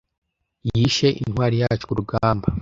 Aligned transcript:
yishe 0.69 1.07
intwari 1.23 1.55
yacu 1.63 1.83
ku 1.89 1.93
rugamba 1.99 2.47